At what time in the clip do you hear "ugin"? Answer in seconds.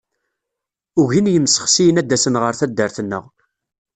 1.01-1.31